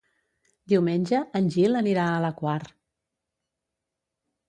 Diumenge 0.73 1.19
en 1.41 1.51
Gil 1.57 1.81
anirà 1.83 2.07
a 2.09 2.19
la 2.27 2.35
Quar. 2.43 2.59